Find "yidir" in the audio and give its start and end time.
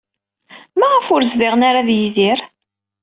1.97-2.39